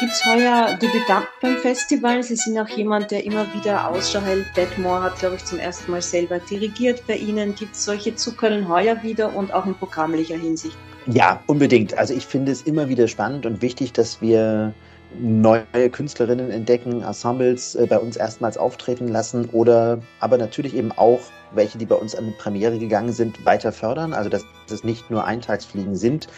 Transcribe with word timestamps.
sind 0.00 0.24
heuer 0.24 0.78
Debütant 0.80 1.26
beim 1.42 1.58
Festival. 1.58 2.22
Sie 2.22 2.36
sind 2.36 2.58
auch 2.58 2.68
jemand, 2.68 3.10
der 3.10 3.24
immer 3.24 3.46
wieder 3.52 3.86
Ausschau 3.86 4.20
hält. 4.20 4.46
Detmore 4.56 5.02
hat, 5.02 5.18
glaube 5.18 5.36
ich, 5.36 5.44
zum 5.44 5.58
ersten 5.58 5.90
Mal 5.90 6.00
selber 6.00 6.38
dirigiert 6.38 7.06
bei 7.06 7.16
Ihnen. 7.16 7.54
Gibt 7.54 7.74
es 7.74 7.84
solche 7.84 8.14
Zuckerl 8.14 8.66
heuer 8.66 9.02
wieder 9.02 9.34
und 9.34 9.52
auch 9.52 9.66
in 9.66 9.74
programmlicher 9.74 10.36
Hinsicht? 10.36 10.76
Ja, 11.06 11.42
unbedingt. 11.46 11.98
Also 11.98 12.14
ich 12.14 12.24
finde 12.24 12.50
es 12.50 12.62
immer 12.62 12.88
wieder 12.88 13.08
spannend 13.08 13.44
und 13.44 13.60
wichtig, 13.60 13.92
dass 13.92 14.22
wir 14.22 14.72
neue 15.18 15.90
Künstlerinnen 15.90 16.50
entdecken, 16.50 17.02
Ensembles 17.02 17.74
äh, 17.74 17.86
bei 17.86 17.98
uns 17.98 18.16
erstmals 18.16 18.56
auftreten 18.56 19.08
lassen 19.08 19.50
oder 19.50 20.00
aber 20.20 20.38
natürlich 20.38 20.74
eben 20.74 20.92
auch 20.92 21.20
welche, 21.52 21.76
die 21.76 21.84
bei 21.84 21.96
uns 21.96 22.14
an 22.14 22.26
die 22.26 22.34
Premiere 22.38 22.78
gegangen 22.78 23.12
sind, 23.12 23.44
weiter 23.44 23.72
fördern. 23.72 24.14
Also 24.14 24.30
dass 24.30 24.44
es 24.70 24.84
nicht 24.84 25.10
nur 25.10 25.24
Eintagsfliegen 25.24 25.96
sind, 25.96 26.28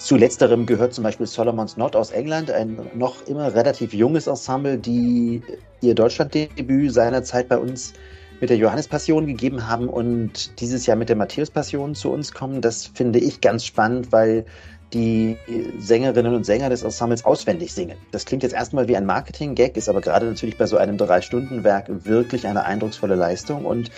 zu 0.00 0.16
letzterem 0.16 0.64
gehört 0.64 0.94
zum 0.94 1.04
Beispiel 1.04 1.26
Solomon's 1.26 1.76
Not 1.76 1.94
aus 1.94 2.10
England, 2.10 2.50
ein 2.50 2.78
noch 2.94 3.26
immer 3.26 3.54
relativ 3.54 3.92
junges 3.92 4.26
Ensemble, 4.26 4.78
die 4.78 5.42
ihr 5.82 5.94
Deutschlanddebüt 5.94 6.92
seinerzeit 6.92 7.48
bei 7.48 7.58
uns 7.58 7.92
mit 8.40 8.48
der 8.48 8.56
Johannespassion 8.56 9.26
gegeben 9.26 9.68
haben 9.68 9.88
und 9.88 10.58
dieses 10.58 10.86
Jahr 10.86 10.96
mit 10.96 11.10
der 11.10 11.16
Matthäuspassion 11.16 11.94
zu 11.94 12.10
uns 12.10 12.32
kommen. 12.32 12.62
Das 12.62 12.86
finde 12.86 13.18
ich 13.18 13.42
ganz 13.42 13.66
spannend, 13.66 14.10
weil 14.10 14.46
die 14.94 15.36
Sängerinnen 15.78 16.34
und 16.34 16.44
Sänger 16.44 16.70
des 16.70 16.82
Ensembles 16.82 17.26
auswendig 17.26 17.74
singen. 17.74 17.98
Das 18.10 18.24
klingt 18.24 18.42
jetzt 18.42 18.54
erstmal 18.54 18.88
wie 18.88 18.96
ein 18.96 19.04
Marketing-Gag, 19.04 19.76
ist 19.76 19.90
aber 19.90 20.00
gerade 20.00 20.24
natürlich 20.26 20.56
bei 20.56 20.66
so 20.66 20.78
einem 20.78 20.96
Drei-Stunden-Werk 20.96 22.06
wirklich 22.06 22.46
eine 22.46 22.64
eindrucksvolle 22.64 23.16
Leistung 23.16 23.66
und 23.66 23.90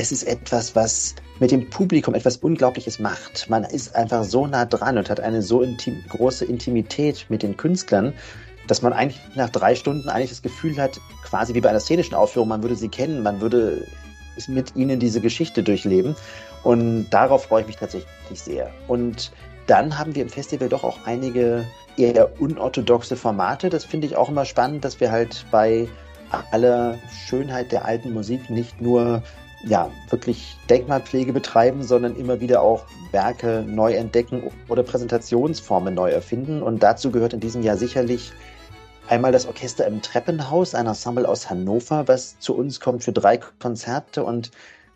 es 0.00 0.12
ist 0.12 0.22
etwas, 0.22 0.74
was 0.74 1.14
mit 1.40 1.50
dem 1.50 1.68
Publikum 1.68 2.14
etwas 2.14 2.38
Unglaubliches 2.38 2.98
macht. 3.00 3.50
Man 3.50 3.64
ist 3.64 3.94
einfach 3.94 4.24
so 4.24 4.46
nah 4.46 4.64
dran 4.64 4.96
und 4.96 5.10
hat 5.10 5.20
eine 5.20 5.42
so 5.42 5.60
intim, 5.60 6.02
große 6.08 6.46
Intimität 6.46 7.26
mit 7.28 7.42
den 7.42 7.54
Künstlern, 7.58 8.14
dass 8.66 8.80
man 8.80 8.94
eigentlich 8.94 9.20
nach 9.34 9.50
drei 9.50 9.74
Stunden 9.74 10.08
eigentlich 10.08 10.30
das 10.30 10.40
Gefühl 10.40 10.78
hat, 10.78 10.98
quasi 11.22 11.52
wie 11.52 11.60
bei 11.60 11.68
einer 11.68 11.80
szenischen 11.80 12.14
Aufführung, 12.14 12.48
man 12.48 12.62
würde 12.62 12.76
sie 12.76 12.88
kennen, 12.88 13.22
man 13.22 13.42
würde 13.42 13.86
mit 14.48 14.74
ihnen 14.74 15.00
diese 15.00 15.20
Geschichte 15.20 15.62
durchleben. 15.62 16.16
Und 16.62 17.10
darauf 17.10 17.44
freue 17.44 17.60
ich 17.60 17.66
mich 17.66 17.76
tatsächlich 17.76 18.08
sehr. 18.40 18.70
Und 18.88 19.32
dann 19.66 19.98
haben 19.98 20.14
wir 20.14 20.22
im 20.22 20.30
Festival 20.30 20.70
doch 20.70 20.82
auch 20.82 20.96
einige 21.04 21.66
eher 21.98 22.40
unorthodoxe 22.40 23.16
Formate. 23.16 23.68
Das 23.68 23.84
finde 23.84 24.06
ich 24.06 24.16
auch 24.16 24.30
immer 24.30 24.46
spannend, 24.46 24.82
dass 24.82 24.98
wir 24.98 25.12
halt 25.12 25.44
bei 25.50 25.88
aller 26.52 26.96
Schönheit 27.26 27.70
der 27.70 27.84
alten 27.84 28.14
Musik 28.14 28.48
nicht 28.48 28.80
nur 28.80 29.22
ja, 29.64 29.90
wirklich 30.08 30.56
Denkmalpflege 30.68 31.32
betreiben, 31.32 31.82
sondern 31.82 32.16
immer 32.16 32.40
wieder 32.40 32.62
auch 32.62 32.84
Werke 33.12 33.64
neu 33.66 33.92
entdecken 33.92 34.42
oder 34.68 34.82
Präsentationsformen 34.82 35.94
neu 35.94 36.10
erfinden. 36.10 36.62
Und 36.62 36.82
dazu 36.82 37.10
gehört 37.10 37.32
in 37.32 37.40
diesem 37.40 37.62
Jahr 37.62 37.76
sicherlich 37.76 38.32
einmal 39.08 39.32
das 39.32 39.46
Orchester 39.46 39.86
im 39.86 40.02
Treppenhaus, 40.02 40.74
ein 40.74 40.86
Ensemble 40.86 41.28
aus 41.28 41.50
Hannover, 41.50 42.08
was 42.08 42.38
zu 42.38 42.56
uns 42.56 42.80
kommt 42.80 43.04
für 43.04 43.12
drei 43.12 43.38
Konzerte 43.38 44.24
und 44.24 44.50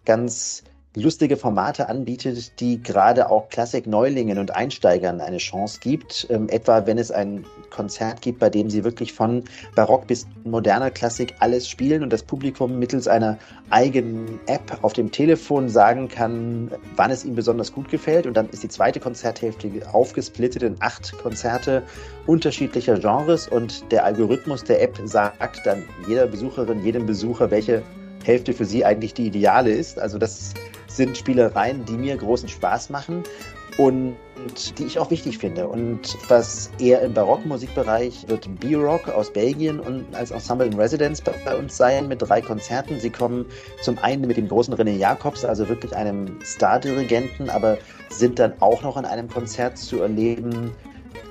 ganz 0.05 0.63
lustige 0.97 1.37
Formate 1.37 1.89
anbietet, 1.89 2.61
die 2.61 2.81
gerade 2.83 3.29
auch 3.31 3.49
Klassik-Neulingen 3.49 4.39
und 4.39 4.55
Einsteigern 4.55 5.21
eine 5.21 5.39
Chance 5.39 5.81
gibt. 5.81 6.27
Ähm, 6.31 6.49
etwa 6.49 6.87
wenn 6.87 6.99
es 6.99 7.11
ein 7.11 7.45
Konzert 7.71 8.23
gibt, 8.23 8.39
bei 8.39 8.49
dem 8.49 8.71
sie 8.71 8.85
wirklich 8.85 9.13
von 9.13 9.45
Barock 9.75 10.07
bis 10.07 10.27
moderner 10.45 10.91
Klassik 10.91 11.35
alles 11.41 11.69
spielen 11.69 12.03
und 12.03 12.13
das 12.13 12.23
Publikum 12.23 12.79
mittels 12.79 13.09
einer 13.09 13.39
eigenen 13.71 14.39
App 14.47 14.79
auf 14.83 14.93
dem 14.93 15.11
Telefon 15.11 15.69
sagen 15.69 16.09
kann, 16.09 16.71
wann 16.95 17.11
es 17.11 17.25
ihm 17.25 17.35
besonders 17.35 17.73
gut 17.73 17.91
gefällt. 17.91 18.27
Und 18.27 18.37
dann 18.37 18.49
ist 18.51 18.63
die 18.63 18.69
zweite 18.69 19.01
Konzerthälfte 19.01 19.71
aufgesplittet 19.93 20.63
in 20.63 20.77
acht 20.79 21.13
Konzerte 21.19 21.83
unterschiedlicher 22.27 22.99
Genres 22.99 23.49
und 23.49 23.91
der 23.91 24.05
Algorithmus 24.05 24.63
der 24.63 24.81
App 24.83 24.99
sagt 25.05 25.67
dann 25.67 25.83
jeder 26.07 26.27
Besucherin, 26.27 26.85
jedem 26.85 27.07
Besucher, 27.07 27.51
welche 27.51 27.83
Hälfte 28.25 28.53
für 28.53 28.65
sie 28.65 28.85
eigentlich 28.85 29.15
die 29.15 29.27
ideale 29.27 29.71
ist. 29.71 29.99
Also 29.99 30.19
das 30.19 30.55
sind 30.89 31.17
Spielereien, 31.17 31.85
die 31.85 31.97
mir 31.97 32.17
großen 32.17 32.49
Spaß 32.49 32.91
machen 32.91 33.23
und 33.77 34.17
die 34.79 34.85
ich 34.85 34.99
auch 34.99 35.11
wichtig 35.11 35.39
finde. 35.39 35.69
Und 35.69 36.17
was 36.29 36.71
eher 36.79 37.03
im 37.03 37.15
Barockmusikbereich 37.15 38.29
wird 38.29 38.49
B-Rock 38.61 39.09
aus 39.09 39.33
Belgien 39.33 39.81
und 39.81 40.15
als 40.15 40.31
Ensemble 40.31 40.67
in 40.67 40.75
Residence 40.75 41.23
bei 41.23 41.57
uns 41.57 41.77
sein 41.77 42.09
mit 42.09 42.23
drei 42.23 42.41
Konzerten. 42.41 43.01
Sie 43.01 43.11
kommen 43.11 43.47
zum 43.83 43.99
einen 43.99 44.27
mit 44.27 44.37
dem 44.37 44.49
großen 44.49 44.75
René 44.75 44.97
Jacobs, 44.97 45.45
also 45.45 45.69
wirklich 45.69 45.95
einem 45.95 46.39
Stardirigenten, 46.43 47.51
aber 47.51 47.79
sind 48.11 48.39
dann 48.39 48.55
auch 48.61 48.83
noch 48.83 48.97
an 48.97 49.05
einem 49.05 49.29
Konzert 49.29 49.79
zu 49.79 50.01
erleben 50.01 50.73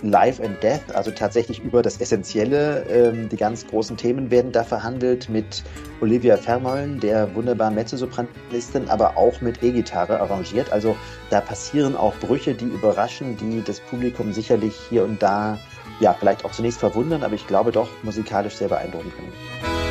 Life 0.01 0.43
and 0.43 0.61
Death, 0.61 0.93
also 0.93 1.11
tatsächlich 1.11 1.59
über 1.59 1.81
das 1.81 1.99
Essentielle. 1.99 2.85
Ähm, 2.89 3.29
die 3.29 3.37
ganz 3.37 3.65
großen 3.67 3.97
Themen 3.97 4.31
werden 4.31 4.51
da 4.51 4.63
verhandelt 4.63 5.29
mit 5.29 5.63
Olivia 6.01 6.37
Vermeulen, 6.37 6.99
der 6.99 7.33
wunderbaren 7.35 7.75
Mezzosopranistin, 7.75 8.89
aber 8.89 9.17
auch 9.17 9.39
mit 9.41 9.63
E-Gitarre 9.63 10.19
arrangiert. 10.19 10.71
Also 10.71 10.95
da 11.29 11.41
passieren 11.41 11.95
auch 11.95 12.13
Brüche, 12.15 12.53
die 12.53 12.65
überraschen, 12.65 13.37
die 13.37 13.63
das 13.63 13.79
Publikum 13.79 14.33
sicherlich 14.33 14.75
hier 14.89 15.03
und 15.03 15.23
da 15.23 15.57
ja 15.99 16.13
vielleicht 16.13 16.43
auch 16.43 16.51
zunächst 16.51 16.79
verwundern, 16.79 17.23
aber 17.23 17.35
ich 17.35 17.47
glaube 17.47 17.71
doch 17.71 17.89
musikalisch 18.03 18.55
sehr 18.55 18.67
beeindrucken 18.67 19.11
können. 19.15 19.82